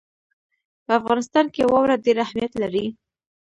په 0.85 0.91
افغانستان 0.99 1.45
کې 1.53 1.63
واوره 1.71 1.95
ډېر 2.05 2.17
اهمیت 2.25 2.51
لري. 2.61 2.85